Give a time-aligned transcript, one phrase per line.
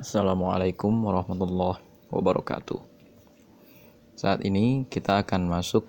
[0.00, 1.76] Assalamualaikum warahmatullahi
[2.08, 2.80] wabarakatuh.
[4.16, 5.84] Saat ini kita akan masuk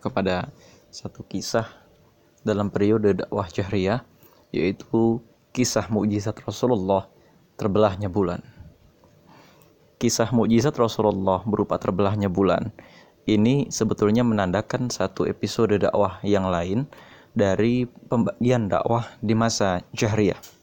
[0.00, 0.48] kepada
[0.88, 1.68] satu kisah
[2.40, 4.00] dalam periode dakwah jahriyah
[4.48, 5.20] yaitu
[5.52, 7.12] kisah mukjizat Rasulullah
[7.60, 8.40] terbelahnya bulan.
[10.00, 12.72] Kisah mukjizat Rasulullah berupa terbelahnya bulan
[13.28, 16.88] ini sebetulnya menandakan satu episode dakwah yang lain
[17.36, 20.59] dari pembagian dakwah di masa jahriyah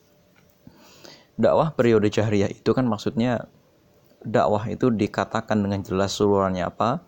[1.38, 3.46] dakwah periode jahriyah itu kan maksudnya
[4.26, 7.06] dakwah itu dikatakan dengan jelas seluruhnya apa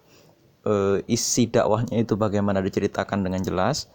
[0.64, 3.90] e, isi dakwahnya itu bagaimana diceritakan dengan jelas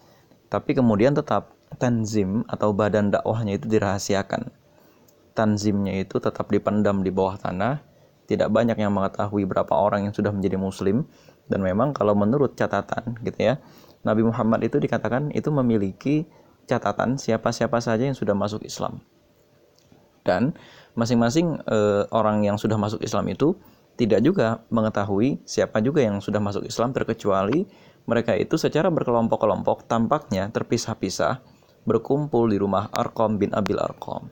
[0.51, 4.53] tapi kemudian tetap tanzim atau badan dakwahnya itu dirahasiakan.
[5.35, 7.83] Tanzimnya itu tetap dipendam di bawah tanah
[8.25, 11.05] tidak banyak yang mengetahui berapa orang yang sudah menjadi muslim
[11.45, 13.61] dan memang kalau menurut catatan gitu ya
[14.01, 16.25] Nabi Muhammad itu dikatakan itu memiliki
[16.65, 18.97] catatan siapa-siapa saja yang sudah masuk Islam
[20.25, 20.57] dan
[20.97, 23.53] masing-masing e, orang yang sudah masuk Islam itu
[23.95, 27.63] tidak juga mengetahui siapa juga yang sudah masuk Islam terkecuali
[28.05, 31.41] mereka itu secara berkelompok-kelompok tampaknya terpisah-pisah
[31.85, 34.29] berkumpul di rumah Arqam bin Abil Arqam.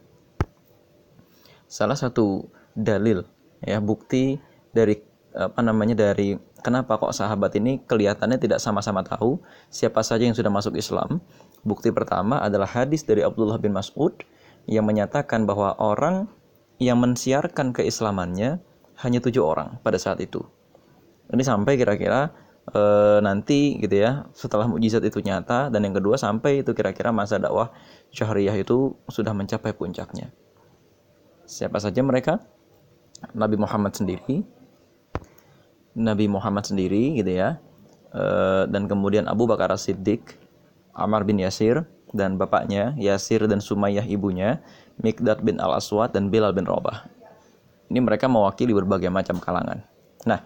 [1.69, 3.25] Salah satu dalil
[3.61, 4.37] ya bukti
[4.73, 4.97] dari
[5.33, 9.41] apa namanya dari kenapa kok sahabat ini kelihatannya tidak sama-sama tahu
[9.73, 11.21] siapa saja yang sudah masuk Islam.
[11.65, 14.13] Bukti pertama adalah hadis dari Abdullah bin Mas'ud
[14.67, 16.31] yang menyatakan bahwa orang
[16.79, 18.59] yang mensiarkan keislamannya
[19.03, 20.43] hanya tujuh orang pada saat itu.
[21.31, 22.31] Ini sampai kira-kira
[22.69, 22.81] e,
[23.23, 27.73] nanti gitu ya setelah mujizat itu nyata dan yang kedua sampai itu kira-kira masa dakwah
[28.13, 30.31] syahriyah itu sudah mencapai puncaknya.
[31.43, 32.39] Siapa saja mereka?
[33.31, 34.43] Nabi Muhammad sendiri,
[35.95, 37.59] Nabi Muhammad sendiri gitu ya,
[38.11, 38.23] e,
[38.67, 40.35] dan kemudian Abu Bakar As-Siddiq,
[40.91, 44.61] Amr bin Yasir, dan bapaknya, Yasir dan Sumayyah ibunya,
[45.01, 47.09] Mikdad bin Al-Aswad dan Bilal bin Robah.
[47.89, 49.81] Ini mereka mewakili berbagai macam kalangan.
[50.23, 50.45] Nah,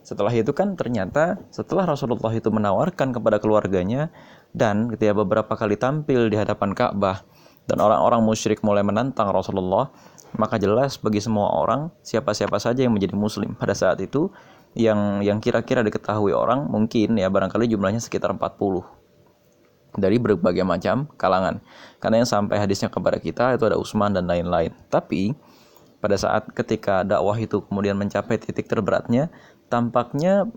[0.00, 4.08] setelah itu kan ternyata setelah Rasulullah itu menawarkan kepada keluarganya
[4.56, 7.26] dan ketika beberapa kali tampil di hadapan Ka'bah
[7.68, 9.92] dan orang-orang musyrik mulai menantang Rasulullah,
[10.38, 14.32] maka jelas bagi semua orang siapa-siapa saja yang menjadi muslim pada saat itu
[14.72, 19.01] yang yang kira-kira diketahui orang mungkin ya barangkali jumlahnya sekitar 40
[19.96, 21.60] dari berbagai macam kalangan.
[22.00, 24.72] Karena yang sampai hadisnya kepada kita itu ada Utsman dan lain-lain.
[24.88, 25.36] Tapi
[26.00, 29.28] pada saat ketika dakwah itu kemudian mencapai titik terberatnya,
[29.68, 30.48] tampaknya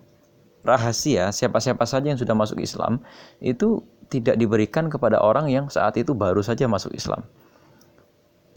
[0.66, 2.98] rahasia siapa-siapa saja yang sudah masuk Islam
[3.38, 7.22] itu tidak diberikan kepada orang yang saat itu baru saja masuk Islam.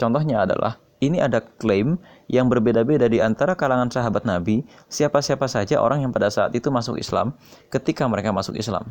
[0.01, 6.03] Contohnya adalah ini ada klaim yang berbeda-beda di antara kalangan sahabat Nabi, siapa-siapa saja orang
[6.03, 7.37] yang pada saat itu masuk Islam
[7.71, 8.89] ketika mereka masuk Islam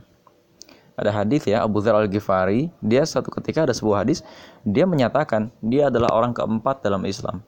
[0.98, 4.26] ada hadis ya Abu Dzar Al Ghifari dia satu ketika ada sebuah hadis
[4.66, 7.46] dia menyatakan dia adalah orang keempat dalam Islam.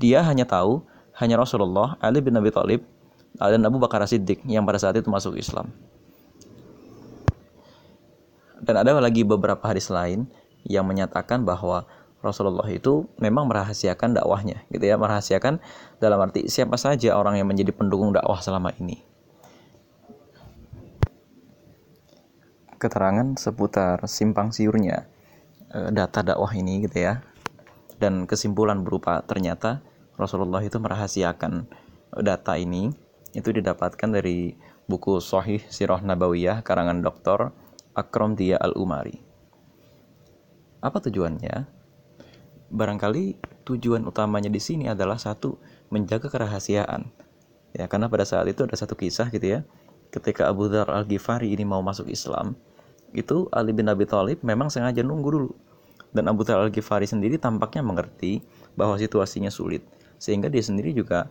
[0.00, 0.80] Dia hanya tahu
[1.20, 2.88] hanya Rasulullah Ali bin Abi Thalib
[3.36, 5.68] dan Abu Bakar Siddiq yang pada saat itu masuk Islam.
[8.64, 10.24] Dan ada lagi beberapa hadis lain
[10.64, 11.84] yang menyatakan bahwa
[12.18, 15.62] Rasulullah itu memang merahasiakan dakwahnya gitu ya merahasiakan
[16.02, 19.07] dalam arti siapa saja orang yang menjadi pendukung dakwah selama ini
[22.78, 25.06] keterangan seputar simpang siurnya
[25.74, 27.20] eh, data dakwah ini gitu ya
[27.98, 29.82] dan kesimpulan berupa ternyata
[30.18, 31.66] Rasulullah itu merahasiakan
[32.22, 32.90] data ini
[33.36, 34.56] itu didapatkan dari
[34.88, 37.52] buku Sahih Sirah Nabawiyah karangan Dr.
[37.92, 39.20] Akram Dia Al-Umari.
[40.80, 41.68] Apa tujuannya?
[42.72, 43.36] Barangkali
[43.68, 45.60] tujuan utamanya di sini adalah satu
[45.92, 47.10] menjaga kerahasiaan.
[47.76, 49.60] Ya, karena pada saat itu ada satu kisah gitu ya.
[50.08, 52.56] Ketika Abu Dhar Al-Ghifari ini mau masuk Islam,
[53.12, 55.52] itu Ali bin Abi Thalib memang sengaja nunggu dulu.
[56.12, 58.40] Dan Abu Dhar al-Ghifari sendiri tampaknya mengerti
[58.72, 59.84] bahwa situasinya sulit.
[60.16, 61.28] Sehingga dia sendiri juga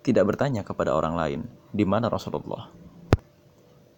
[0.00, 1.40] tidak bertanya kepada orang lain
[1.74, 2.72] di mana Rasulullah.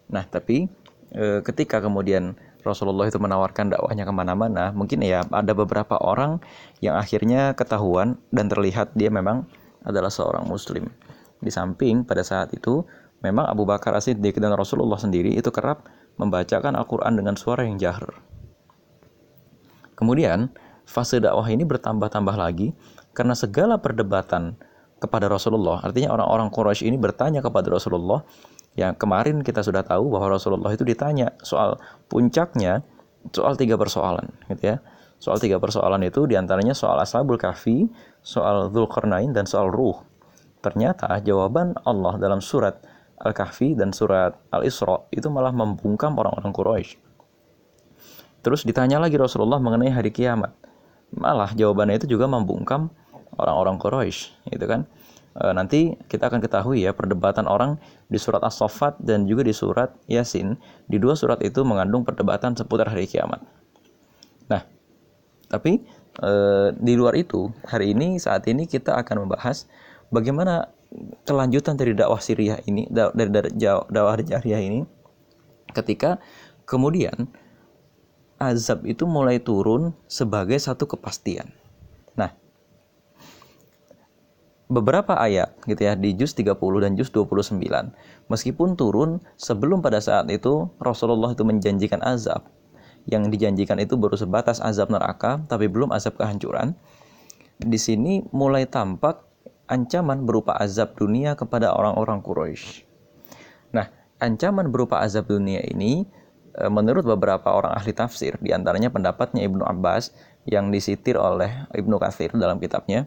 [0.09, 0.67] Nah, tapi
[1.13, 6.43] e, ketika kemudian Rasulullah itu menawarkan dakwahnya ke mana-mana, mungkin ya ada beberapa orang
[6.83, 9.47] yang akhirnya ketahuan dan terlihat dia memang
[9.87, 10.91] adalah seorang Muslim.
[11.39, 12.83] Di samping pada saat itu
[13.23, 15.87] memang Abu Bakar As-Siddiq dan Rasulullah sendiri itu kerap
[16.19, 18.19] membacakan Al-Quran dengan suara yang jahar.
[19.95, 20.51] Kemudian,
[20.87, 22.71] fase dakwah ini bertambah-tambah lagi
[23.11, 24.55] karena segala perdebatan
[24.99, 25.79] kepada Rasulullah.
[25.83, 28.23] Artinya orang-orang Quraisy ini bertanya kepada Rasulullah.
[28.77, 32.85] Yang kemarin kita sudah tahu bahwa Rasulullah itu ditanya soal puncaknya
[33.35, 34.77] soal tiga persoalan, gitu ya.
[35.19, 37.91] Soal tiga persoalan itu di antaranya soal Ashabul Kahfi,
[38.23, 39.99] soal Dzulqarnain, dan soal Ruh.
[40.63, 42.79] Ternyata jawaban Allah dalam surat
[43.19, 46.95] Al-Kahfi dan surat Al-Isra itu malah membungkam orang-orang Quraisy.
[48.39, 50.55] Terus ditanya lagi Rasulullah mengenai hari kiamat.
[51.11, 52.87] Malah jawabannya itu juga membungkam
[53.35, 54.87] orang-orang Quraisy, gitu kan.
[55.35, 57.75] E, nanti kita akan ketahui ya perdebatan orang
[58.07, 60.55] di surat As-Saffat dan juga di surat Yasin.
[60.87, 63.43] Di dua surat itu mengandung perdebatan seputar hari kiamat.
[64.47, 64.63] Nah,
[65.51, 65.83] tapi
[66.23, 66.31] e,
[66.79, 69.67] di luar itu, hari ini saat ini kita akan membahas
[70.07, 70.71] bagaimana
[71.25, 73.53] kelanjutan dari dakwah Syria ini, dari,
[73.89, 74.81] dakwah Syria ini
[75.73, 76.17] ketika
[76.65, 77.29] kemudian
[78.41, 81.51] azab itu mulai turun sebagai satu kepastian.
[82.17, 82.33] Nah,
[84.69, 87.57] beberapa ayat gitu ya di juz 30 dan juz 29
[88.29, 92.45] meskipun turun sebelum pada saat itu Rasulullah itu menjanjikan azab
[93.09, 96.77] yang dijanjikan itu baru sebatas azab neraka tapi belum azab kehancuran
[97.57, 99.25] di sini mulai tampak
[99.69, 102.83] ancaman berupa azab dunia kepada orang-orang Quraisy.
[103.71, 103.85] Nah,
[104.17, 106.09] ancaman berupa azab dunia ini
[106.57, 110.11] e, menurut beberapa orang ahli tafsir, di antaranya pendapatnya Ibnu Abbas
[110.49, 113.05] yang disitir oleh Ibnu Katsir dalam kitabnya,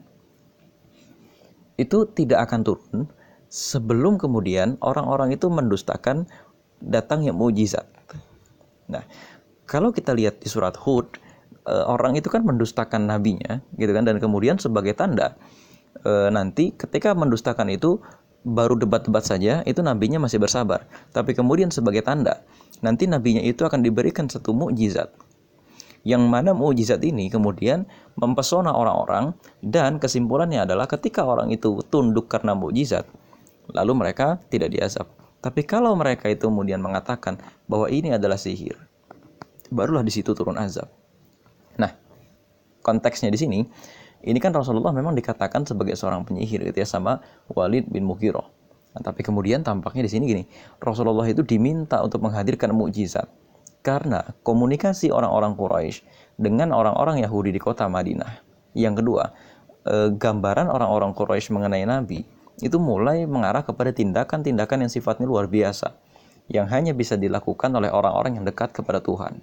[1.74, 2.98] itu tidak akan turun
[3.50, 6.30] sebelum kemudian orang-orang itu mendustakan
[6.78, 7.90] datangnya mujizat.
[8.86, 9.02] Nah,
[9.66, 11.18] kalau kita lihat di surat Hud,
[11.66, 15.34] e, orang itu kan mendustakan nabinya, gitu kan, dan kemudian sebagai tanda
[16.02, 18.02] e, nanti ketika mendustakan itu
[18.42, 20.86] baru debat-debat saja itu nabinya masih bersabar.
[21.14, 22.42] Tapi kemudian sebagai tanda
[22.82, 25.10] nanti nabinya itu akan diberikan satu mukjizat.
[26.02, 27.86] Yang mana mukjizat ini kemudian
[28.18, 33.06] mempesona orang-orang dan kesimpulannya adalah ketika orang itu tunduk karena mukjizat,
[33.70, 35.06] lalu mereka tidak diazab.
[35.42, 37.38] Tapi kalau mereka itu kemudian mengatakan
[37.70, 38.78] bahwa ini adalah sihir,
[39.70, 40.90] barulah di situ turun azab.
[41.78, 41.94] Nah,
[42.82, 43.60] konteksnya di sini
[44.22, 47.18] ini kan Rasulullah memang dikatakan sebagai seorang penyihir gitu ya sama
[47.50, 48.46] Walid bin Mughirah.
[48.92, 50.44] Nah, tapi kemudian tampaknya di sini gini,
[50.78, 53.26] Rasulullah itu diminta untuk menghadirkan mukjizat
[53.82, 56.06] karena komunikasi orang-orang Quraisy
[56.38, 58.44] dengan orang-orang Yahudi di kota Madinah.
[58.78, 59.24] Yang kedua,
[59.88, 62.22] eh, gambaran orang-orang Quraisy mengenai Nabi
[62.62, 65.98] itu mulai mengarah kepada tindakan-tindakan yang sifatnya luar biasa
[66.52, 69.40] yang hanya bisa dilakukan oleh orang-orang yang dekat kepada Tuhan.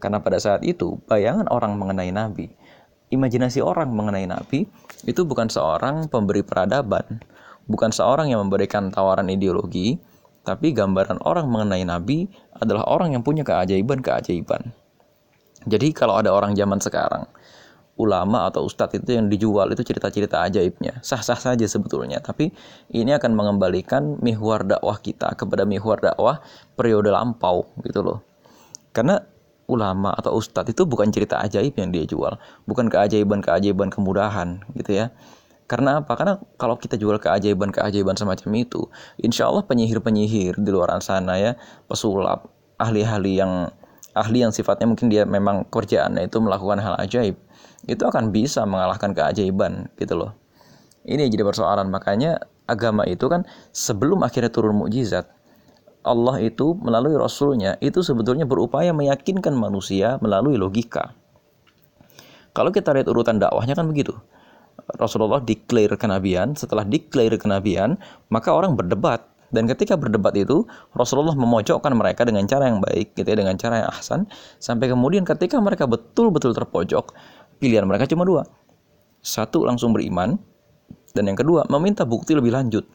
[0.00, 2.48] Karena pada saat itu, bayangan orang mengenai Nabi
[3.10, 4.64] imajinasi orang mengenai Nabi
[5.04, 7.22] itu bukan seorang pemberi peradaban,
[7.66, 9.98] bukan seorang yang memberikan tawaran ideologi,
[10.46, 14.72] tapi gambaran orang mengenai Nabi adalah orang yang punya keajaiban-keajaiban.
[15.68, 17.28] Jadi kalau ada orang zaman sekarang,
[18.00, 22.24] ulama atau ustadz itu yang dijual itu cerita-cerita ajaibnya, sah-sah saja sebetulnya.
[22.24, 22.48] Tapi
[22.96, 26.40] ini akan mengembalikan mihwar dakwah kita kepada mihwar dakwah
[26.72, 28.18] periode lampau gitu loh.
[28.96, 29.20] Karena
[29.70, 32.34] ulama atau ustadz itu bukan cerita ajaib yang dia jual,
[32.66, 35.14] bukan keajaiban-keajaiban kemudahan gitu ya.
[35.70, 36.18] Karena apa?
[36.18, 38.90] Karena kalau kita jual keajaiban-keajaiban semacam itu,
[39.22, 41.54] insya Allah penyihir-penyihir di luar sana ya,
[41.86, 43.70] pesulap, ahli-ahli yang
[44.18, 47.38] ahli yang sifatnya mungkin dia memang kerjaannya itu melakukan hal ajaib,
[47.86, 50.34] itu akan bisa mengalahkan keajaiban gitu loh.
[51.06, 55.30] Ini jadi persoalan makanya agama itu kan sebelum akhirnya turun mukjizat,
[56.00, 61.12] Allah itu melalui Rasulnya itu sebetulnya berupaya meyakinkan manusia melalui logika.
[62.56, 64.16] Kalau kita lihat urutan dakwahnya kan begitu.
[64.98, 68.00] Rasulullah declare kenabian, setelah declare kenabian,
[68.32, 69.22] maka orang berdebat.
[69.50, 73.82] Dan ketika berdebat itu, Rasulullah memojokkan mereka dengan cara yang baik, gitu ya, dengan cara
[73.86, 74.20] yang ahsan,
[74.62, 77.14] sampai kemudian ketika mereka betul-betul terpojok,
[77.58, 78.46] pilihan mereka cuma dua.
[79.22, 80.38] Satu langsung beriman,
[81.14, 82.86] dan yang kedua meminta bukti lebih lanjut.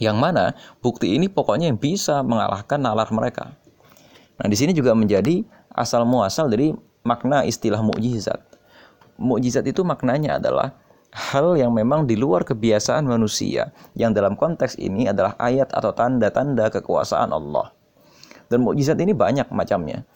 [0.00, 0.44] Yang mana
[0.80, 3.52] bukti ini pokoknya yang bisa mengalahkan nalar mereka.
[4.40, 6.72] Nah, di sini juga menjadi asal muasal dari
[7.04, 8.40] makna istilah mukjizat.
[9.20, 10.72] Mukjizat itu maknanya adalah
[11.12, 16.72] hal yang memang di luar kebiasaan manusia, yang dalam konteks ini adalah ayat atau tanda-tanda
[16.72, 17.74] kekuasaan Allah.
[18.48, 20.08] Dan mukjizat ini banyak macamnya.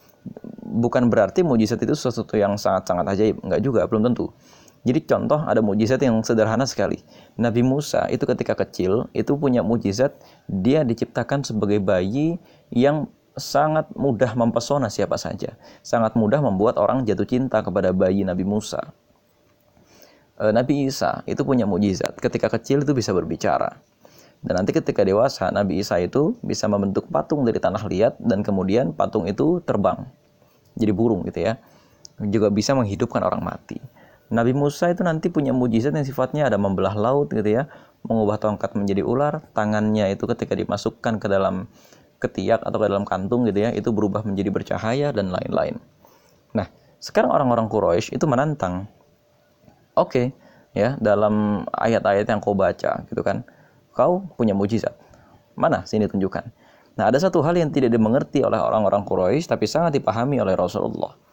[0.65, 4.33] Bukan berarti mukjizat itu sesuatu yang sangat-sangat ajaib, enggak juga, belum tentu.
[4.85, 7.01] Jadi contoh ada mujizat yang sederhana sekali.
[7.41, 10.13] Nabi Musa itu ketika kecil itu punya mujizat
[10.45, 12.37] dia diciptakan sebagai bayi
[12.69, 15.57] yang sangat mudah mempesona siapa saja.
[15.81, 18.93] Sangat mudah membuat orang jatuh cinta kepada bayi Nabi Musa.
[20.37, 22.21] E, Nabi Isa itu punya mujizat.
[22.21, 23.81] Ketika kecil itu bisa berbicara.
[24.45, 28.93] Dan nanti ketika dewasa Nabi Isa itu bisa membentuk patung dari tanah liat dan kemudian
[28.93, 30.05] patung itu terbang.
[30.77, 31.57] Jadi burung gitu ya.
[32.21, 33.81] Juga bisa menghidupkan orang mati.
[34.33, 37.69] Nabi Musa itu nanti punya mujizat yang sifatnya ada membelah laut gitu ya,
[38.09, 41.69] mengubah tongkat menjadi ular, tangannya itu ketika dimasukkan ke dalam
[42.17, 45.77] ketiak atau ke dalam kantung gitu ya, itu berubah menjadi bercahaya dan lain-lain.
[46.57, 48.89] Nah, sekarang orang-orang Quraisy itu menantang.
[49.93, 50.27] Oke, okay,
[50.73, 53.45] ya, dalam ayat-ayat yang kau baca gitu kan,
[53.93, 54.97] kau punya mujizat.
[55.53, 56.49] Mana sini tunjukkan.
[56.97, 61.24] Nah, ada satu hal yang tidak dimengerti oleh orang-orang Quraisy tapi sangat dipahami oleh Rasulullah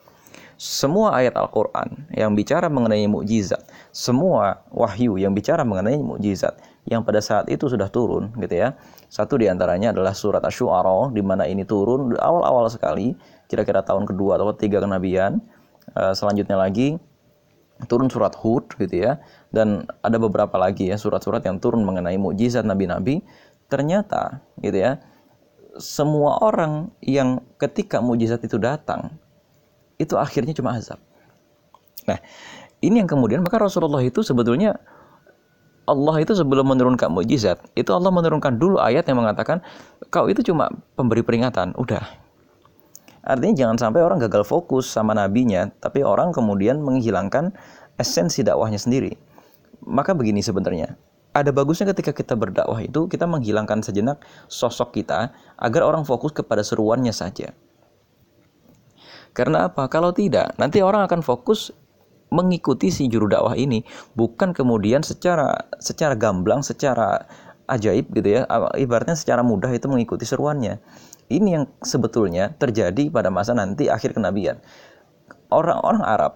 [0.62, 6.53] semua ayat Al-Quran yang bicara mengenai mukjizat, semua wahyu yang bicara mengenai mukjizat
[6.86, 8.77] yang pada saat itu sudah turun, gitu ya.
[9.10, 13.18] Satu di antaranya adalah surat Ash-Shu'ara, di mana ini turun awal-awal sekali,
[13.50, 15.41] kira-kira tahun kedua atau ketiga kenabian.
[15.98, 17.01] Uh, selanjutnya lagi
[17.89, 19.18] turun surat Hud, gitu ya.
[19.50, 23.25] Dan ada beberapa lagi ya surat-surat yang turun mengenai mukjizat nabi-nabi.
[23.65, 25.01] Ternyata, gitu ya,
[25.82, 29.21] semua orang yang ketika mukjizat itu datang
[30.01, 30.98] itu akhirnya cuma azab.
[32.10, 32.17] Nah,
[32.81, 34.81] ini yang kemudian maka Rasulullah itu sebetulnya
[35.86, 39.62] Allah itu sebelum menurunkan mujizat, itu Allah menurunkan dulu ayat yang mengatakan
[40.10, 42.01] kau itu cuma pemberi peringatan, udah.
[43.22, 47.53] Artinya jangan sampai orang gagal fokus sama nabinya, tapi orang kemudian menghilangkan
[48.01, 49.13] esensi dakwahnya sendiri.
[49.86, 50.98] Maka begini sebenarnya,
[51.31, 56.65] ada bagusnya ketika kita berdakwah itu kita menghilangkan sejenak sosok kita agar orang fokus kepada
[56.65, 57.53] seruannya saja.
[59.32, 59.88] Karena apa?
[59.88, 61.72] Kalau tidak, nanti orang akan fokus
[62.32, 63.84] mengikuti si juru dakwah ini,
[64.16, 65.52] bukan kemudian secara
[65.84, 67.28] secara gamblang, secara
[67.68, 70.80] ajaib gitu ya, ibaratnya secara mudah itu mengikuti seruannya.
[71.32, 74.60] Ini yang sebetulnya terjadi pada masa nanti akhir kenabian.
[75.48, 76.34] Orang-orang Arab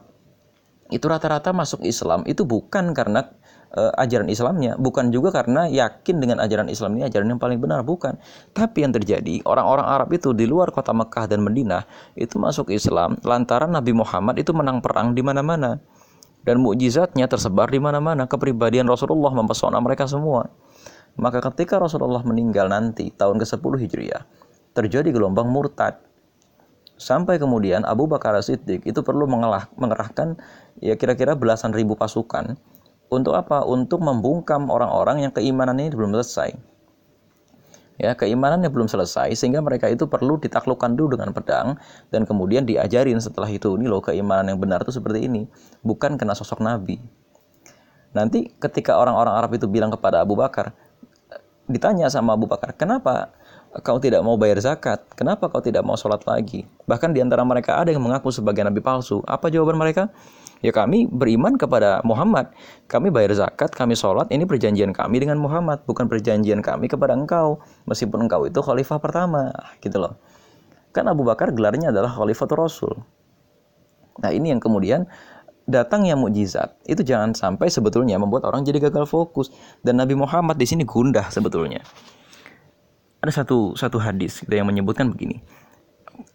[0.92, 3.36] itu rata-rata masuk Islam itu bukan karena
[3.76, 7.84] uh, ajaran Islamnya, bukan juga karena yakin dengan ajaran Islam ini ajaran yang paling benar,
[7.84, 8.18] bukan.
[8.56, 11.84] Tapi yang terjadi, orang-orang Arab itu di luar kota Mekah dan Madinah
[12.16, 15.78] itu masuk Islam lantaran Nabi Muhammad itu menang perang di mana-mana.
[16.46, 18.30] Dan mukjizatnya tersebar di mana-mana.
[18.30, 20.46] Kepribadian Rasulullah mempesona mereka semua.
[21.18, 24.24] Maka ketika Rasulullah meninggal nanti tahun ke-10 Hijriah,
[24.78, 25.98] terjadi gelombang murtad.
[27.02, 29.26] Sampai kemudian Abu Bakar Siddiq itu perlu
[29.76, 30.38] mengerahkan
[30.80, 32.56] ya kira-kira belasan ribu pasukan
[33.10, 33.62] untuk apa?
[33.64, 36.58] Untuk membungkam orang-orang yang keimanannya belum selesai.
[37.96, 41.80] Ya, keimanannya belum selesai sehingga mereka itu perlu ditaklukkan dulu dengan pedang
[42.12, 45.48] dan kemudian diajarin setelah itu ini loh keimanan yang benar itu seperti ini,
[45.80, 47.00] bukan kena sosok nabi.
[48.12, 50.76] Nanti ketika orang-orang Arab itu bilang kepada Abu Bakar,
[51.72, 53.32] ditanya sama Abu Bakar, "Kenapa
[53.80, 55.00] kau tidak mau bayar zakat?
[55.16, 58.84] Kenapa kau tidak mau sholat lagi?" Bahkan di antara mereka ada yang mengaku sebagai nabi
[58.84, 59.24] palsu.
[59.24, 60.12] Apa jawaban mereka?
[60.66, 62.50] Ya kami beriman kepada Muhammad.
[62.90, 64.34] Kami bayar zakat, kami sholat.
[64.34, 67.62] Ini perjanjian kami dengan Muhammad, bukan perjanjian kami kepada engkau.
[67.86, 70.18] Meskipun engkau itu khalifah pertama, gitu loh.
[70.90, 72.98] Kan Abu Bakar gelarnya adalah khalifatul Rasul.
[74.26, 75.06] Nah ini yang kemudian
[75.70, 79.54] datangnya mukjizat itu jangan sampai sebetulnya membuat orang jadi gagal fokus
[79.86, 81.86] dan Nabi Muhammad di sini gundah sebetulnya.
[83.22, 85.46] Ada satu satu hadis yang menyebutkan begini.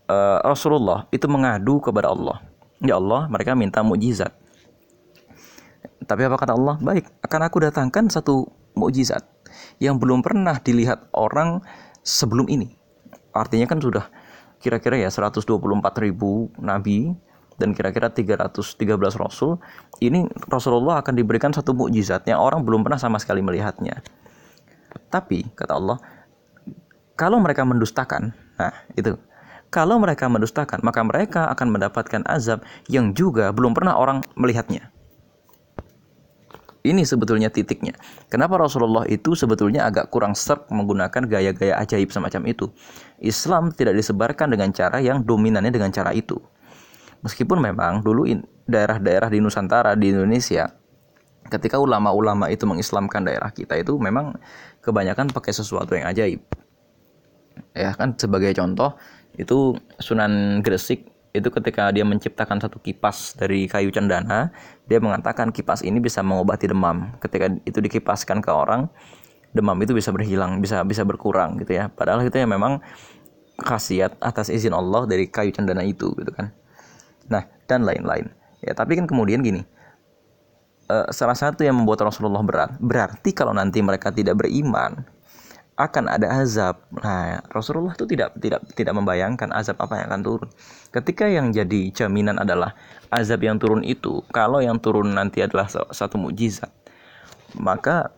[0.06, 2.50] Uh, Rasulullah itu mengadu kepada Allah
[2.80, 4.32] Ya Allah, mereka minta mukjizat.
[6.08, 6.80] Tapi apa kata Allah?
[6.80, 9.20] Baik, akan aku datangkan satu mukjizat
[9.82, 11.60] yang belum pernah dilihat orang
[12.00, 12.72] sebelum ini.
[13.37, 14.08] Artinya kan sudah
[14.60, 15.44] kira-kira ya 124
[16.00, 17.12] ribu nabi
[17.60, 18.80] dan kira-kira 313
[19.20, 19.60] rasul.
[20.00, 24.00] Ini Rasulullah akan diberikan satu mukjizat yang orang belum pernah sama sekali melihatnya.
[25.12, 26.00] Tapi kata Allah,
[27.12, 29.20] kalau mereka mendustakan, nah itu
[29.70, 34.90] kalau mereka mendustakan, maka mereka akan mendapatkan azab yang juga belum pernah orang melihatnya.
[36.80, 37.92] Ini sebetulnya titiknya.
[38.32, 42.72] Kenapa Rasulullah itu sebetulnya agak kurang serk menggunakan gaya-gaya ajaib semacam itu.
[43.20, 46.40] Islam tidak disebarkan dengan cara yang dominannya dengan cara itu.
[47.20, 48.24] Meskipun memang dulu
[48.64, 50.72] daerah-daerah di Nusantara di Indonesia
[51.52, 54.38] ketika ulama-ulama itu mengislamkan daerah kita itu memang
[54.80, 56.40] kebanyakan pakai sesuatu yang ajaib.
[57.76, 58.96] Ya kan sebagai contoh
[59.40, 64.50] itu Sunan Gresik itu ketika dia menciptakan satu kipas dari kayu cendana
[64.90, 67.14] dia mengatakan kipas ini bisa mengobati demam.
[67.23, 68.90] Ketika itu dikipaskan ke orang
[69.54, 71.88] demam itu bisa berhilang bisa bisa berkurang gitu ya.
[71.88, 72.82] Padahal itu ya memang
[73.61, 76.52] khasiat atas izin Allah dari kayu cendana itu gitu kan.
[77.30, 78.28] Nah dan lain-lain.
[78.61, 79.64] Ya tapi kan kemudian gini
[80.90, 85.06] uh, salah satu yang membuat Rasulullah berat berarti kalau nanti mereka tidak beriman
[85.80, 86.84] akan ada azab.
[86.92, 90.50] Nah, Rasulullah itu tidak tidak tidak membayangkan azab apa yang akan turun.
[90.92, 92.76] Ketika yang jadi jaminan adalah
[93.08, 96.68] azab yang turun itu, kalau yang turun nanti adalah satu mukjizat,
[97.56, 98.12] maka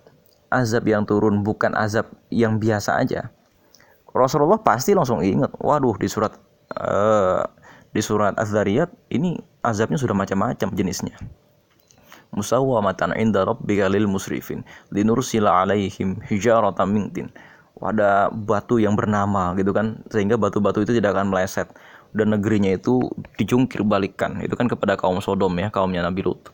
[0.51, 3.31] azab yang turun bukan azab yang biasa aja.
[4.13, 6.37] Rasulullah pasti langsung ingat, waduh di surat
[6.77, 7.47] uh,
[7.95, 11.17] di surat Az-Zariyat ini azabnya sudah macam-macam jenisnya
[12.33, 17.05] musawwamatan inda rabbika lil musrifin linursila alaihim hijaratan min
[17.83, 20.01] ada batu yang bernama gitu kan.
[20.09, 21.71] Sehingga batu-batu itu tidak akan meleset.
[22.13, 23.01] Dan negerinya itu
[23.41, 24.39] dijungkir balikan.
[24.45, 26.53] Itu kan kepada kaum Sodom ya kaumnya Nabi Lut.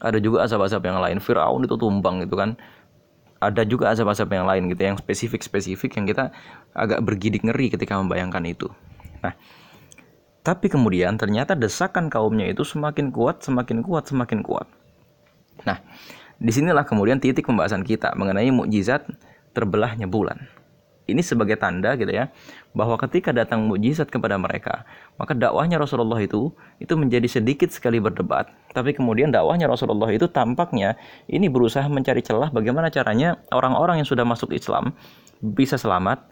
[0.00, 1.18] Ada juga azab-azab yang lain.
[1.20, 2.56] Fir'aun itu tumbang gitu kan.
[3.40, 6.28] Ada juga azab-azab yang lain gitu yang spesifik-spesifik yang kita
[6.76, 8.68] agak bergidik ngeri ketika membayangkan itu.
[9.24, 9.32] Nah
[10.40, 14.64] Tapi kemudian ternyata desakan kaumnya itu semakin kuat, semakin kuat, semakin kuat.
[15.68, 15.76] Nah,
[16.40, 19.04] di sinilah kemudian titik pembahasan kita mengenai mukjizat
[19.52, 20.48] terbelahnya bulan.
[21.10, 22.30] Ini sebagai tanda gitu ya
[22.70, 24.86] bahwa ketika datang mujizat kepada mereka,
[25.18, 30.94] maka dakwahnya Rasulullah itu itu menjadi sedikit sekali berdebat, tapi kemudian dakwahnya Rasulullah itu tampaknya
[31.26, 34.94] ini berusaha mencari celah bagaimana caranya orang-orang yang sudah masuk Islam
[35.42, 36.30] bisa selamat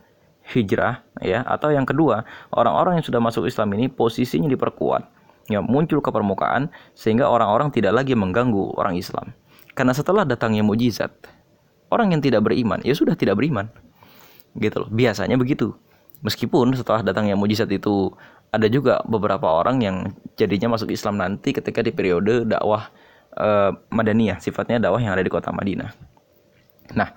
[0.54, 1.44] hijrah ya.
[1.44, 5.18] Atau yang kedua, orang-orang yang sudah masuk Islam ini posisinya diperkuat
[5.48, 9.32] ya muncul ke permukaan sehingga orang-orang tidak lagi mengganggu orang Islam.
[9.72, 11.10] Karena setelah datangnya mujizat,
[11.88, 13.72] orang yang tidak beriman ya sudah tidak beriman
[14.58, 14.88] gitu loh.
[14.90, 15.74] Biasanya begitu.
[16.22, 18.10] Meskipun setelah datangnya mujizat itu
[18.50, 19.96] ada juga beberapa orang yang
[20.34, 22.90] jadinya masuk Islam nanti ketika di periode dakwah
[23.38, 24.42] eh, Madaniyah.
[24.42, 25.90] Sifatnya dakwah yang ada di kota Madinah.
[26.96, 27.14] Nah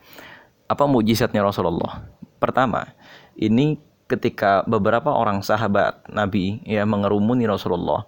[0.69, 2.05] apa mujizatnya Rasulullah?
[2.37, 2.93] Pertama
[3.35, 8.03] ini ketika beberapa orang sahabat Nabi ya mengerumuni Rasulullah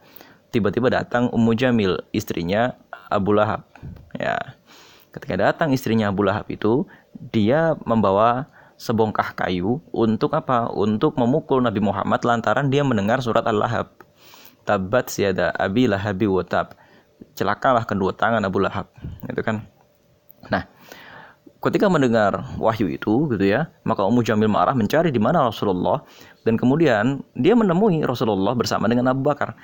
[0.52, 2.76] tiba-tiba datang Ummu Jamil istrinya
[3.10, 3.66] Abu Lahab.
[4.20, 4.60] Ya
[5.10, 6.86] ketika datang istrinya Abu Lahab itu
[7.34, 8.50] dia membawa
[8.84, 10.68] sebongkah kayu untuk apa?
[10.68, 13.96] Untuk memukul Nabi Muhammad lantaran dia mendengar surat Al-Lahab.
[14.68, 16.76] Tabat siada abi lahabi watab.
[17.40, 18.92] Celakalah kedua tangan Abu Lahab.
[19.32, 19.64] Itu kan.
[20.52, 20.68] Nah,
[21.64, 26.04] ketika mendengar wahyu itu gitu ya, maka Ummu Jamil marah mencari di mana Rasulullah
[26.44, 29.56] dan kemudian dia menemui Rasulullah bersama dengan Abu Bakar.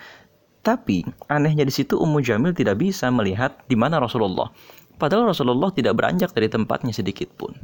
[0.63, 4.51] Tapi anehnya di situ Ummu Jamil tidak bisa melihat di mana Rasulullah.
[5.00, 7.56] Padahal Rasulullah tidak beranjak dari tempatnya sedikit pun.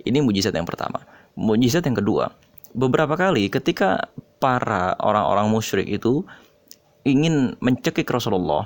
[0.00, 1.04] Ini mujizat yang pertama.
[1.36, 2.32] Mujizat yang kedua,
[2.72, 4.08] beberapa kali ketika
[4.40, 6.24] para orang-orang musyrik itu
[7.04, 8.64] ingin mencekik Rasulullah,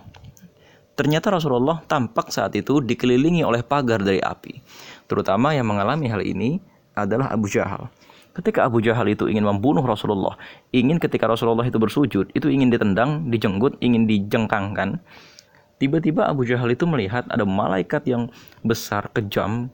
[0.94, 4.62] ternyata Rasulullah tampak saat itu dikelilingi oleh pagar dari api.
[5.10, 6.62] Terutama yang mengalami hal ini
[6.94, 7.90] adalah Abu Jahal.
[8.34, 10.34] Ketika Abu Jahal itu ingin membunuh Rasulullah,
[10.74, 14.98] ingin ketika Rasulullah itu bersujud, itu ingin ditendang, dijenggut, ingin dijengkangkan,
[15.84, 18.32] Tiba-tiba Abu Jahal itu melihat ada malaikat yang
[18.64, 19.68] besar, kejam,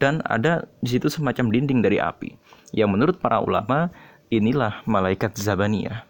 [0.00, 2.32] dan ada di situ semacam dinding dari api.
[2.72, 3.92] Yang menurut para ulama,
[4.32, 6.08] inilah malaikat Zabaniyah.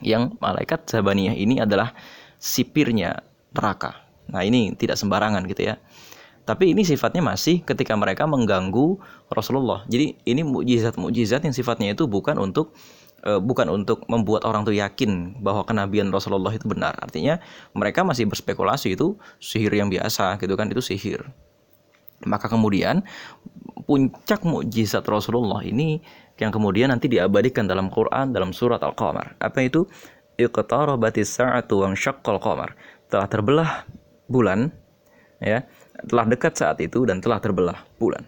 [0.00, 1.92] Yang malaikat Zabaniyah ini adalah
[2.40, 3.20] sipirnya
[3.52, 4.00] neraka.
[4.32, 5.76] Nah ini tidak sembarangan gitu ya.
[6.48, 8.96] Tapi ini sifatnya masih ketika mereka mengganggu
[9.28, 9.84] Rasulullah.
[9.84, 12.72] Jadi ini mukjizat-mukjizat yang sifatnya itu bukan untuk
[13.26, 16.94] uh, bukan untuk membuat orang tuh yakin bahwa kenabian Rasulullah itu benar.
[17.02, 17.42] Artinya
[17.74, 21.26] mereka masih berspekulasi itu sihir yang biasa gitu kan itu sihir.
[22.24, 23.04] Maka kemudian
[23.84, 26.00] puncak mukjizat Rasulullah ini
[26.40, 29.36] yang kemudian nanti diabadikan dalam Quran dalam surat Al-Qamar.
[29.42, 29.84] Apa itu?
[30.36, 32.76] Iqtarabatis sa'atu wa syaqqal qamar.
[33.08, 33.70] Telah terbelah
[34.28, 34.68] bulan
[35.40, 35.64] ya,
[36.04, 38.20] telah dekat saat itu dan telah terbelah bulan.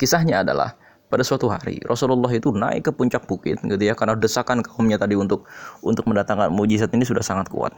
[0.00, 0.72] Kisahnya adalah
[1.12, 5.14] pada suatu hari Rasulullah itu naik ke puncak bukit gitu ya karena desakan kaumnya tadi
[5.14, 5.46] untuk
[5.84, 7.76] untuk mendatangkan mujizat ini sudah sangat kuat.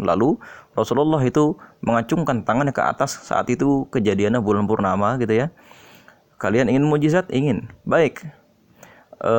[0.00, 0.40] Lalu
[0.72, 5.52] Rasulullah itu mengacungkan tangannya ke atas saat itu kejadiannya bulan purnama gitu ya.
[6.40, 7.30] Kalian ingin mujizat?
[7.30, 7.70] Ingin.
[7.86, 8.24] Baik.
[9.22, 9.32] E,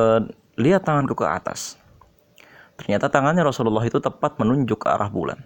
[0.56, 1.76] lihat tanganku ke atas.
[2.80, 5.42] Ternyata tangannya Rasulullah itu tepat menunjuk ke arah bulan.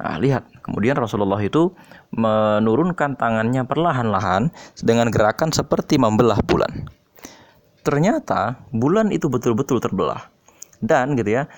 [0.00, 1.76] Nah, lihat, kemudian Rasulullah itu
[2.16, 4.48] menurunkan tangannya perlahan-lahan
[4.80, 6.88] dengan gerakan seperti membelah bulan.
[7.84, 10.32] Ternyata bulan itu betul-betul terbelah.
[10.80, 11.52] Dan gitu ya,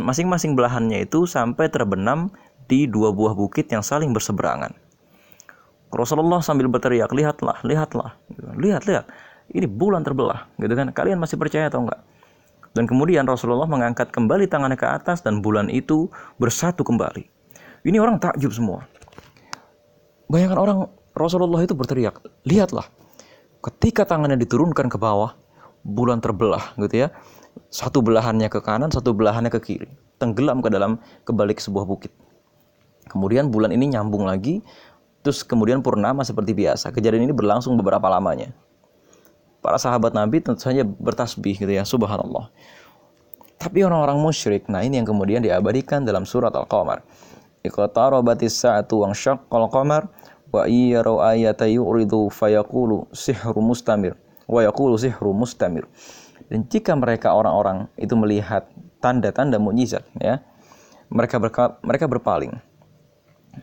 [0.00, 2.32] masing-masing belahannya itu sampai terbenam
[2.64, 4.72] di dua buah bukit yang saling berseberangan.
[5.92, 8.16] Rasulullah sambil berteriak, "Lihatlah, lihatlah."
[8.56, 9.04] Lihat, lihat.
[9.52, 10.88] Ini bulan terbelah, gitu kan?
[10.96, 12.00] Kalian masih percaya atau enggak?
[12.72, 16.08] Dan kemudian Rasulullah mengangkat kembali tangannya ke atas dan bulan itu
[16.40, 17.41] bersatu kembali.
[17.82, 18.86] Ini orang takjub semua.
[20.30, 20.78] Bayangkan orang
[21.12, 22.86] Rasulullah itu berteriak, lihatlah,
[23.58, 25.34] ketika tangannya diturunkan ke bawah,
[25.82, 27.08] bulan terbelah gitu ya.
[27.68, 29.90] Satu belahannya ke kanan, satu belahannya ke kiri.
[30.16, 32.14] Tenggelam ke dalam kebalik sebuah bukit.
[33.10, 34.62] Kemudian bulan ini nyambung lagi,
[35.20, 36.94] terus kemudian purnama seperti biasa.
[36.94, 38.54] Kejadian ini berlangsung beberapa lamanya.
[39.58, 42.48] Para sahabat Nabi tentu saja bertasbih gitu ya, subhanallah.
[43.58, 47.02] Tapi orang-orang musyrik, nah ini yang kemudian diabadikan dalam surat Al-Qamar
[47.62, 50.10] iqtarabatis sa'atu wa syaqqal qamar
[50.52, 54.18] wa iyyaru ayata yu'ridu fayaqulu sihru mustamir
[54.50, 55.88] wa yaqulu sihru mustamir.
[56.50, 58.68] Dan jika mereka orang-orang itu melihat
[59.00, 60.44] tanda-tanda mukjizat ya
[61.08, 62.52] mereka berka, mereka berpaling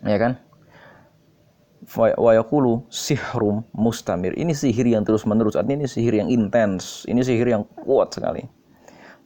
[0.02, 0.34] ya kan?
[1.96, 4.34] Wa yaqulu sihrum mustamir.
[4.38, 8.46] Ini sihir yang terus menerus artinya ini sihir yang intens ini sihir yang kuat sekali.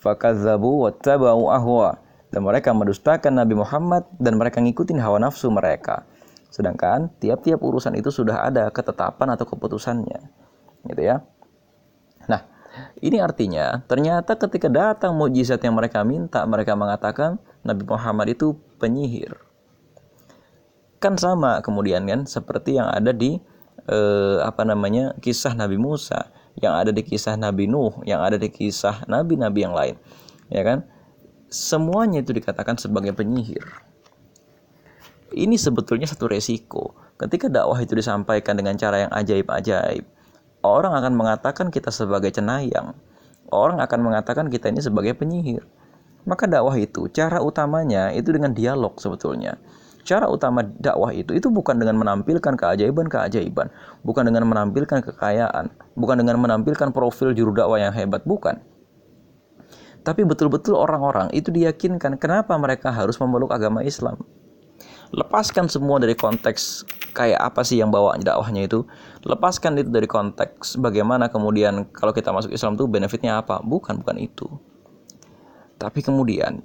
[0.04, 1.96] Fakadzabu wattaba'u ahwa
[2.34, 6.10] dan mereka mendustakan Nabi Muhammad dan mereka ngikutin hawa nafsu mereka.
[6.50, 10.22] Sedangkan tiap-tiap urusan itu sudah ada ketetapan atau keputusannya.
[10.90, 11.22] Gitu ya.
[12.26, 12.42] Nah,
[12.98, 19.38] Ini artinya ternyata ketika datang mujizat yang mereka minta, mereka mengatakan Nabi Muhammad itu penyihir.
[20.98, 23.38] Kan sama kemudian kan seperti yang ada di
[23.86, 28.50] eh, apa namanya kisah Nabi Musa, yang ada di kisah Nabi Nuh, yang ada di
[28.50, 29.96] kisah nabi-nabi yang lain.
[30.50, 30.90] Ya kan?
[31.54, 33.62] Semuanya itu dikatakan sebagai penyihir.
[35.38, 36.98] Ini sebetulnya satu resiko.
[37.14, 40.02] Ketika dakwah itu disampaikan dengan cara yang ajaib-ajaib,
[40.66, 42.98] orang akan mengatakan kita sebagai cenayang.
[43.54, 45.62] Orang akan mengatakan kita ini sebagai penyihir.
[46.26, 49.62] Maka dakwah itu cara utamanya itu dengan dialog sebetulnya.
[50.02, 53.70] Cara utama dakwah itu itu bukan dengan menampilkan keajaiban-keajaiban,
[54.02, 58.58] bukan dengan menampilkan kekayaan, bukan dengan menampilkan profil juru dakwah yang hebat, bukan.
[60.04, 64.20] Tapi betul-betul orang-orang itu diyakinkan kenapa mereka harus memeluk agama Islam.
[65.14, 66.84] Lepaskan semua dari konteks
[67.16, 68.84] kayak apa sih yang bawa dakwahnya itu.
[69.24, 73.64] Lepaskan itu dari konteks bagaimana kemudian kalau kita masuk Islam tuh benefitnya apa.
[73.64, 74.50] Bukan bukan itu.
[75.78, 76.60] Tapi kemudian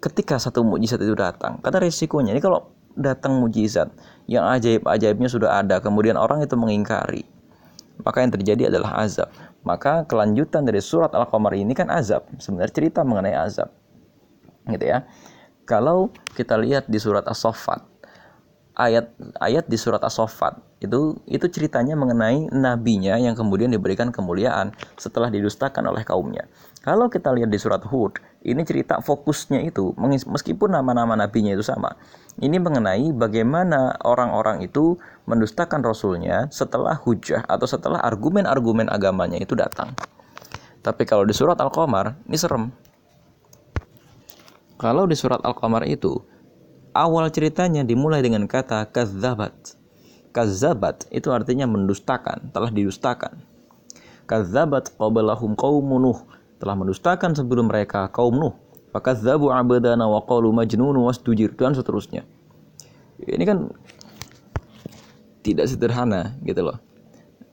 [0.00, 3.90] ketika satu mujizat itu datang kata resikonya ini kalau datang mujizat
[4.30, 7.26] yang ajaib-ajaibnya sudah ada kemudian orang itu mengingkari
[8.04, 9.28] maka yang terjadi adalah azab
[9.66, 13.74] maka kelanjutan dari surat Al-Qamar ini kan azab sebenarnya cerita mengenai azab
[14.70, 15.02] gitu ya.
[15.66, 17.82] Kalau kita lihat di surat As-Saffat,
[18.76, 19.08] ayat
[19.40, 25.88] ayat di surat As-Saffat itu itu ceritanya mengenai nabinya yang kemudian diberikan kemuliaan setelah didustakan
[25.88, 26.44] oleh kaumnya.
[26.84, 29.90] Kalau kita lihat di surat Hud, ini cerita fokusnya itu
[30.30, 31.98] meskipun nama-nama nabinya itu sama.
[32.38, 34.94] Ini mengenai bagaimana orang-orang itu
[35.26, 39.96] mendustakan rasulnya setelah hujah atau setelah argumen-argumen agamanya itu datang.
[40.84, 42.70] Tapi kalau di surat Al-Qamar, ini serem.
[44.78, 46.22] Kalau di surat Al-Qamar itu
[46.96, 49.76] awal ceritanya dimulai dengan kata kazabat.
[50.32, 53.40] Kazabat itu artinya mendustakan, telah didustakan.
[54.24, 56.18] Kazabat qablahum qaum Nuh,
[56.56, 58.56] telah mendustakan sebelum mereka kaum Nuh.
[58.96, 62.24] Fakadzabu abadana wa qalu majnun wasdujir dan seterusnya.
[63.20, 63.68] Ini kan
[65.44, 66.80] tidak sederhana gitu loh.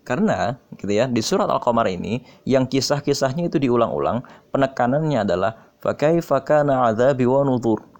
[0.03, 6.87] Karena gitu ya, di surat Al-Qamar ini yang kisah-kisahnya itu diulang-ulang, penekanannya adalah Fakaifa kana
[6.87, 7.92] adzabi wa nuzur.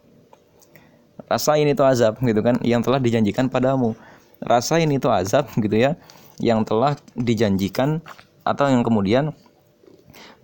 [1.34, 3.98] Rasain itu azab gitu kan yang telah dijanjikan padamu.
[4.38, 5.98] Rasain itu azab gitu ya
[6.38, 8.02] yang telah dijanjikan
[8.46, 9.34] atau yang kemudian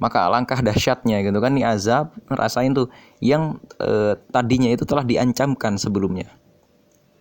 [0.02, 2.88] maka alangkah dahsyatnya gitu kan ini azab rasain tuh
[3.20, 6.30] yang e, tadinya itu telah diancamkan sebelumnya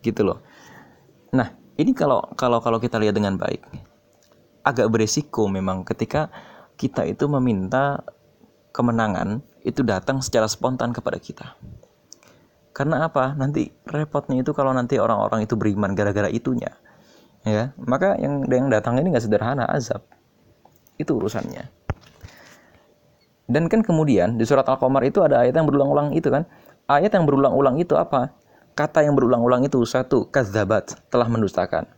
[0.05, 0.39] gitu loh
[1.35, 3.65] nah ini kalau kalau kalau kita lihat dengan baik
[4.63, 6.29] agak beresiko memang ketika
[6.79, 8.05] kita itu meminta
[8.71, 11.59] kemenangan itu datang secara spontan kepada kita.
[12.73, 13.35] Karena apa?
[13.35, 16.71] Nanti repotnya itu kalau nanti orang-orang itu beriman gara-gara itunya.
[17.47, 20.05] Ya, maka yang yang datang ini nggak sederhana azab.
[20.99, 21.71] Itu urusannya.
[23.49, 26.45] Dan kan kemudian di surat Al-Qamar itu ada ayat yang berulang-ulang itu kan.
[26.85, 28.37] Ayat yang berulang-ulang itu apa?
[28.77, 31.89] Kata yang berulang-ulang itu satu, kazabat, telah mendustakan.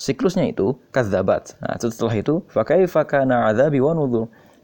[0.00, 1.60] Siklusnya itu kazabat.
[1.60, 3.96] Nah, setelah itu, fakaifa kana azabi wa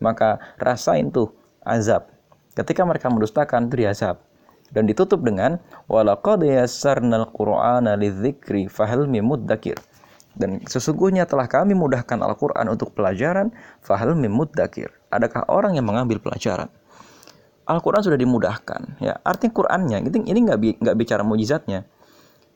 [0.01, 1.33] Maka rasain tuh
[1.65, 2.09] azab.
[2.57, 4.21] Ketika mereka mendustakan itu diazab.
[4.71, 9.79] Dan ditutup dengan walaqad yassarnal qur'ana lidzikri fahal muddakir.
[10.37, 14.93] Dan sesungguhnya telah kami mudahkan Al-Quran untuk pelajaran fahal muddakir.
[15.09, 16.69] Adakah orang yang mengambil pelajaran?
[17.67, 19.01] Al-Quran sudah dimudahkan.
[19.03, 21.89] Ya, artinya Qurannya ini ini nggak nggak bicara mujizatnya.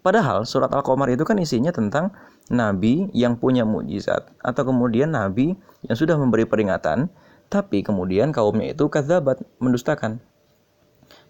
[0.01, 2.15] Padahal surat Al-Qamar itu kan isinya tentang
[2.49, 5.53] nabi yang punya mujizat atau kemudian nabi
[5.85, 7.13] yang sudah memberi peringatan
[7.51, 10.23] tapi kemudian kaumnya itu kadzabat, mendustakan.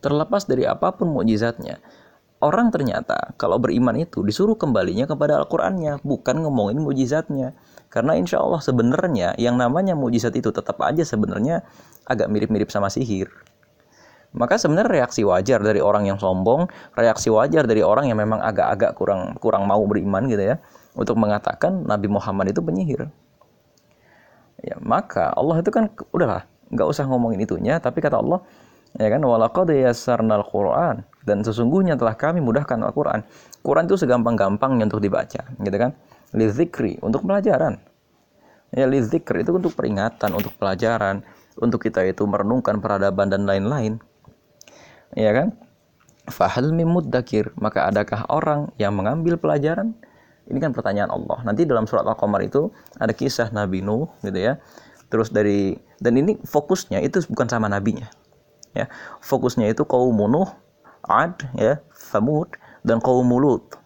[0.00, 1.76] Terlepas dari apa pun mukjizatnya,
[2.40, 7.52] orang ternyata kalau beriman itu disuruh kembalinya kepada Al-Qur'annya, bukan ngomongin mukjizatnya.
[7.90, 11.66] Karena insya Allah sebenarnya yang namanya mukjizat itu tetap aja sebenarnya
[12.08, 13.28] agak mirip-mirip sama sihir.
[14.30, 18.94] Maka sebenarnya reaksi wajar dari orang yang sombong, reaksi wajar dari orang yang memang agak-agak
[18.94, 20.62] kurang kurang mau beriman gitu ya,
[20.94, 23.10] untuk mengatakan Nabi Muhammad itu penyihir
[24.60, 28.44] ya maka Allah itu kan udahlah nggak usah ngomongin itunya tapi kata Allah
[28.98, 33.22] ya kan walaqad yassarnal Qur'an dan sesungguhnya telah kami mudahkan Al-Qur'an.
[33.60, 35.92] Quran itu segampang-gampangnya untuk dibaca, gitu kan?
[36.32, 37.76] Lizikri untuk pelajaran.
[38.72, 41.26] Ya lizikr itu untuk peringatan, untuk pelajaran,
[41.58, 44.00] untuk kita itu merenungkan peradaban dan lain-lain.
[45.12, 45.58] Ya kan?
[46.30, 49.92] Fahal mimuddakir, maka adakah orang yang mengambil pelajaran?
[50.46, 51.42] Ini kan pertanyaan Allah.
[51.42, 54.58] Nanti dalam surat Al-Qamar itu ada kisah Nabi Nuh gitu ya.
[55.10, 58.06] Terus dari dan ini fokusnya itu bukan sama nabinya.
[58.76, 58.86] Ya.
[59.22, 60.50] Fokusnya itu kaum Nuh,
[61.06, 62.54] Ad ya, Thamud
[62.86, 63.76] dan kaum Lut.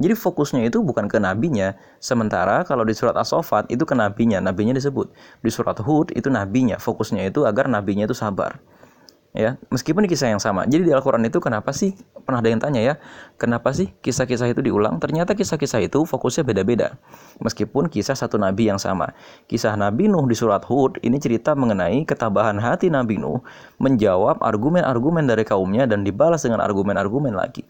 [0.00, 1.76] Jadi fokusnya itu bukan ke nabinya.
[2.00, 5.12] Sementara kalau di surat As-Saffat itu ke nabinya, nabinya disebut.
[5.44, 8.56] Di surat Hud itu nabinya, fokusnya itu agar nabinya itu sabar
[9.32, 10.68] ya meskipun kisah yang sama.
[10.68, 12.94] Jadi di Al-Quran itu kenapa sih pernah ada yang tanya ya
[13.40, 15.00] kenapa sih kisah-kisah itu diulang?
[15.00, 17.00] Ternyata kisah-kisah itu fokusnya beda-beda.
[17.40, 19.16] Meskipun kisah satu nabi yang sama.
[19.48, 23.40] Kisah Nabi Nuh di surat Hud ini cerita mengenai ketabahan hati Nabi Nuh
[23.80, 27.64] menjawab argumen-argumen dari kaumnya dan dibalas dengan argumen-argumen lagi.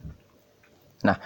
[1.07, 1.19] Nah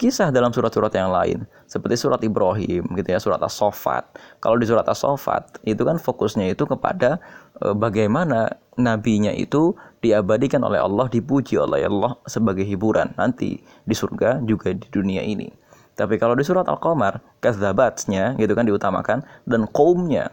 [0.00, 1.44] kisah dalam surat-surat yang lain.
[1.68, 4.16] Seperti surat Ibrahim gitu ya surat As-Saffat.
[4.40, 7.20] Kalau di surat As-Saffat itu kan fokusnya itu kepada
[7.60, 14.40] e, bagaimana nabinya itu diabadikan oleh Allah dipuji oleh Allah sebagai hiburan nanti di surga
[14.48, 15.52] juga di dunia ini.
[15.92, 20.32] Tapi kalau di surat Al-Qamar kazabatnya gitu kan diutamakan dan kaumnya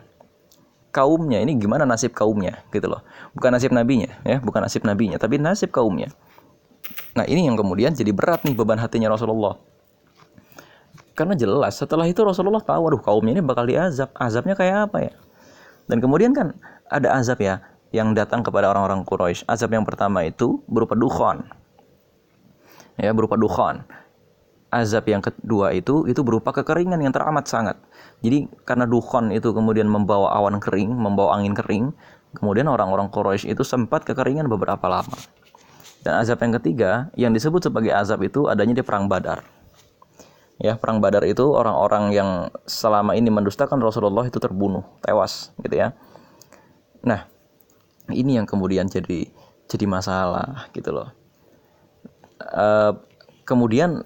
[0.96, 3.04] kaumnya ini gimana nasib kaumnya gitu loh.
[3.36, 6.08] Bukan nasib nabinya ya bukan nasib nabinya tapi nasib kaumnya
[7.18, 9.58] Nah ini yang kemudian jadi berat nih beban hatinya Rasulullah.
[11.18, 14.14] Karena jelas setelah itu Rasulullah tahu, waduh kaumnya ini bakal diazab.
[14.14, 15.14] Azabnya kayak apa ya?
[15.90, 16.54] Dan kemudian kan
[16.94, 17.58] ada azab ya
[17.90, 19.50] yang datang kepada orang-orang Quraisy.
[19.50, 21.48] Azab yang pertama itu berupa dukhon.
[23.02, 23.82] Ya, berupa dukhon.
[24.70, 27.82] Azab yang kedua itu itu berupa kekeringan yang teramat sangat.
[28.20, 31.96] Jadi karena dukhon itu kemudian membawa awan kering, membawa angin kering,
[32.36, 35.18] kemudian orang-orang Quraisy itu sempat kekeringan beberapa lama.
[36.06, 39.44] Dan azab yang ketiga yang disebut sebagai azab itu adanya di perang Badar.
[40.58, 42.30] Ya, perang Badar itu orang-orang yang
[42.66, 45.94] selama ini mendustakan Rasulullah itu terbunuh, tewas gitu ya.
[47.06, 47.30] Nah,
[48.10, 49.30] ini yang kemudian jadi
[49.70, 51.14] jadi masalah gitu loh.
[52.42, 52.66] E,
[53.46, 54.02] kemudian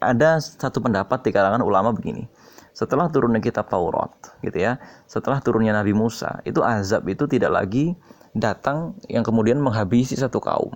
[0.00, 2.24] ada satu pendapat di kalangan ulama begini.
[2.72, 7.92] Setelah turunnya kitab Taurat gitu ya, setelah turunnya Nabi Musa, itu azab itu tidak lagi
[8.32, 10.72] datang yang kemudian menghabisi satu kaum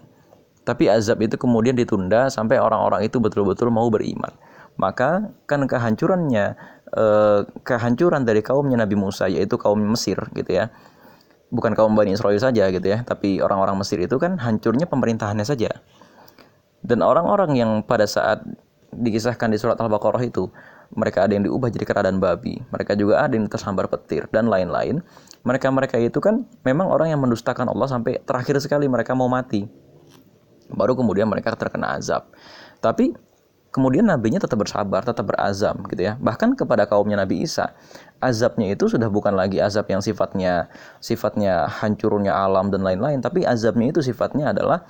[0.67, 4.35] tapi azab itu kemudian ditunda sampai orang-orang itu betul-betul mau beriman.
[4.75, 6.59] Maka kan kehancurannya
[6.91, 10.75] eh, kehancuran dari kaumnya Nabi Musa yaitu kaum Mesir gitu ya.
[11.55, 15.71] Bukan kaum Bani Israel saja gitu ya, tapi orang-orang Mesir itu kan hancurnya pemerintahannya saja.
[16.83, 18.43] Dan orang-orang yang pada saat
[18.91, 20.51] dikisahkan di surat Al-Baqarah itu
[20.99, 25.03] mereka ada yang diubah jadi keradaan babi, mereka juga ada yang tersambar petir dan lain-lain.
[25.47, 29.86] Mereka-mereka itu kan memang orang yang mendustakan Allah sampai terakhir sekali mereka mau mati
[30.71, 32.31] baru kemudian mereka terkena azab.
[32.81, 33.15] Tapi
[33.77, 36.17] kemudian nabinya tetap bersabar, tetap berazam gitu ya.
[36.17, 37.77] Bahkan kepada kaumnya Nabi Isa,
[38.25, 40.73] azabnya itu sudah bukan lagi azab yang sifatnya
[41.05, 44.89] sifatnya hancurnya alam dan lain-lain, tapi azabnya itu sifatnya adalah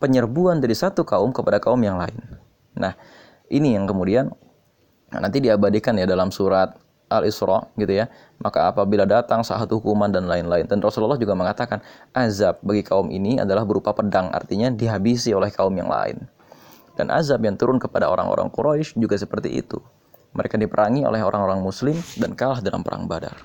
[0.00, 2.40] penyerbuan dari satu kaum kepada kaum yang lain.
[2.76, 2.96] Nah,
[3.52, 4.32] ini yang kemudian
[5.12, 6.74] nanti diabadikan ya dalam surat
[7.08, 8.08] Al-Isra gitu ya.
[8.40, 10.68] Maka apabila datang saat hukuman dan lain-lain.
[10.68, 14.32] Dan Rasulullah juga mengatakan azab bagi kaum ini adalah berupa pedang.
[14.32, 16.24] Artinya dihabisi oleh kaum yang lain.
[16.94, 19.82] Dan azab yang turun kepada orang-orang Quraisy juga seperti itu.
[20.34, 23.38] Mereka diperangi oleh orang-orang muslim dan kalah dalam perang Badar.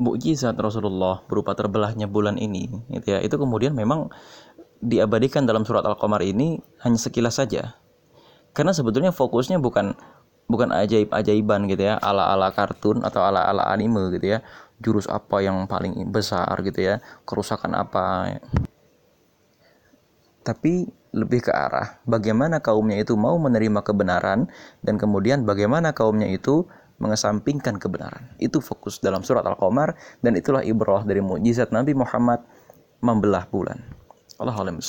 [0.00, 4.08] Mukjizat Rasulullah berupa terbelahnya bulan ini, gitu ya, itu kemudian memang
[4.80, 7.76] diabadikan dalam surat Al-Qamar ini hanya sekilas saja.
[8.56, 9.92] Karena sebetulnya fokusnya bukan
[10.50, 14.38] bukan ajaib-ajaiban gitu ya ala-ala kartun atau ala-ala anime gitu ya.
[14.80, 18.36] Jurus apa yang paling besar gitu ya kerusakan apa?
[20.42, 24.46] Tapi lebih ke arah bagaimana kaumnya itu mau menerima kebenaran
[24.82, 26.66] dan kemudian bagaimana kaumnya itu
[27.00, 28.36] mengesampingkan kebenaran.
[28.36, 32.44] Itu fokus dalam surat Al-Qamar dan itulah ibrah dari mukjizat Nabi Muhammad
[33.00, 33.80] membelah bulan.
[34.36, 34.80] Allah alam